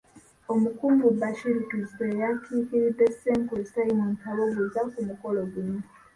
Omukungu 0.53 1.05
Bashir 1.19 1.57
Kizito 1.69 2.03
ye 2.09 2.15
yakiikiridde 2.23 3.05
Ssenkulu 3.13 3.63
Simon 3.71 4.11
Kaboggoza 4.21 4.81
ku 4.91 4.99
mukolo 5.07 5.41
guno. 5.51 5.77